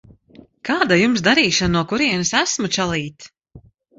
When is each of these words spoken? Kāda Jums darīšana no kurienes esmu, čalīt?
Kāda 0.69 0.95
Jums 1.01 1.23
darīšana 1.27 1.73
no 1.75 1.83
kurienes 1.91 2.33
esmu, 2.41 2.73
čalīt? 2.79 3.31